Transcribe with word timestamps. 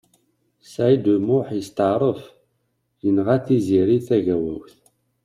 Saɛid 0.71 1.05
U 1.13 1.15
Muḥ 1.27 1.47
yesṭeɛref 1.57 2.21
yenɣa 3.03 3.35
Tiziri 3.45 3.97
Tagawawt. 4.07 4.75